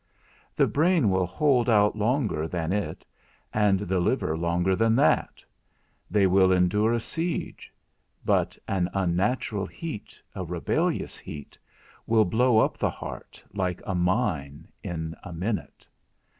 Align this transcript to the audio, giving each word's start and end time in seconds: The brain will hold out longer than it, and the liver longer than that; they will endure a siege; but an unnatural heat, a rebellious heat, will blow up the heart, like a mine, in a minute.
The 0.55 0.65
brain 0.65 1.11
will 1.11 1.27
hold 1.27 1.69
out 1.69 1.95
longer 1.95 2.47
than 2.47 2.71
it, 2.73 3.05
and 3.53 3.81
the 3.81 3.99
liver 3.99 4.35
longer 4.35 4.75
than 4.75 4.95
that; 4.95 5.43
they 6.09 6.25
will 6.25 6.51
endure 6.51 6.91
a 6.91 6.99
siege; 6.99 7.71
but 8.25 8.57
an 8.67 8.89
unnatural 8.95 9.67
heat, 9.67 10.19
a 10.33 10.43
rebellious 10.43 11.19
heat, 11.19 11.55
will 12.07 12.25
blow 12.25 12.57
up 12.57 12.79
the 12.79 12.89
heart, 12.89 13.43
like 13.53 13.79
a 13.85 13.93
mine, 13.93 14.67
in 14.81 15.13
a 15.21 15.31
minute. 15.31 15.85